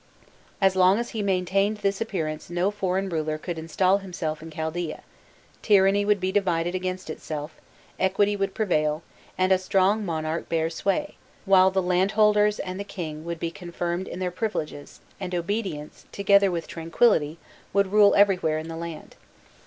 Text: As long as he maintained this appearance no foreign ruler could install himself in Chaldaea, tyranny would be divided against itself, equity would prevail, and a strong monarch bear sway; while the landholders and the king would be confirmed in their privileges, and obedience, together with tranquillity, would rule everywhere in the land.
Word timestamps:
As 0.59 0.75
long 0.75 0.97
as 0.97 1.11
he 1.11 1.21
maintained 1.21 1.77
this 1.77 2.01
appearance 2.01 2.49
no 2.49 2.71
foreign 2.71 3.07
ruler 3.07 3.37
could 3.37 3.59
install 3.59 3.99
himself 3.99 4.41
in 4.41 4.49
Chaldaea, 4.49 5.03
tyranny 5.61 6.05
would 6.05 6.19
be 6.19 6.31
divided 6.31 6.73
against 6.73 7.07
itself, 7.07 7.61
equity 7.99 8.35
would 8.35 8.55
prevail, 8.55 9.03
and 9.37 9.51
a 9.51 9.59
strong 9.59 10.03
monarch 10.03 10.49
bear 10.49 10.71
sway; 10.71 11.17
while 11.45 11.69
the 11.69 11.83
landholders 11.83 12.57
and 12.57 12.79
the 12.79 12.83
king 12.83 13.23
would 13.25 13.39
be 13.39 13.51
confirmed 13.51 14.07
in 14.07 14.17
their 14.17 14.31
privileges, 14.31 15.01
and 15.19 15.35
obedience, 15.35 16.05
together 16.11 16.49
with 16.49 16.67
tranquillity, 16.67 17.37
would 17.71 17.91
rule 17.91 18.15
everywhere 18.15 18.57
in 18.57 18.69
the 18.69 18.75
land. 18.77 19.15